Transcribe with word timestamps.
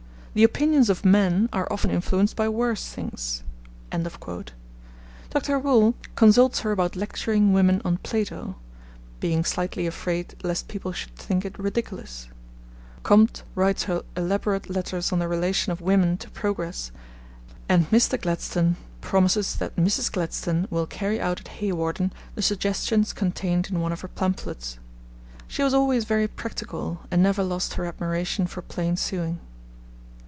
The 0.33 0.45
opinions 0.45 0.89
of 0.89 1.03
men 1.03 1.49
are 1.51 1.67
often 1.69 1.91
influenced 1.91 2.37
by 2.37 2.47
worse 2.47 2.87
things.' 2.87 3.43
Dr. 3.91 5.59
Whewell 5.59 5.93
consults 6.15 6.61
her 6.61 6.71
about 6.71 6.95
lecturing 6.95 7.51
women 7.51 7.81
on 7.83 7.97
Plato, 7.97 8.55
being 9.19 9.43
slightly 9.43 9.85
afraid 9.85 10.35
lest 10.41 10.69
people 10.69 10.93
should 10.93 11.17
think 11.17 11.43
it 11.43 11.59
ridiculous; 11.59 12.29
Comte 13.03 13.43
writes 13.55 13.83
her 13.83 14.03
elaborate 14.15 14.69
letters 14.69 15.11
on 15.11 15.19
the 15.19 15.27
relation 15.27 15.73
of 15.73 15.81
women 15.81 16.15
to 16.19 16.29
progress; 16.29 16.91
and 17.67 17.91
Mr. 17.91 18.17
Gladstone 18.21 18.77
promises 19.01 19.57
that 19.57 19.75
Mrs. 19.75 20.09
Gladstone 20.09 20.65
will 20.69 20.87
carry 20.87 21.19
out 21.19 21.41
at 21.41 21.57
Hawarden 21.59 22.13
the 22.35 22.41
suggestions 22.41 23.11
contained 23.11 23.69
in 23.69 23.81
one 23.81 23.91
of 23.91 23.99
her 23.99 24.07
pamphlets. 24.07 24.79
She 25.49 25.61
was 25.61 25.73
always 25.73 26.05
very 26.05 26.29
practical, 26.29 27.01
and 27.11 27.21
never 27.21 27.43
lost 27.43 27.73
her 27.73 27.83
admiration 27.85 28.47
for 28.47 28.61
plain 28.61 28.95
sewing. 28.95 29.41